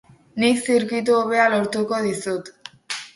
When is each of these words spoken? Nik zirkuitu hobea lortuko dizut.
Nik 0.43 0.61
zirkuitu 0.69 1.13
hobea 1.17 1.43
lortuko 1.51 1.99
dizut. 2.07 2.51